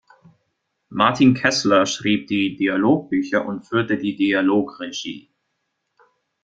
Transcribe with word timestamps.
Martin 0.89 1.35
Keßler 1.35 1.85
schrieb 1.85 2.25
die 2.25 2.55
Dialogbücher 2.55 3.45
und 3.45 3.67
führte 3.67 3.99
die 3.99 4.15
Dialogregie. 4.15 5.29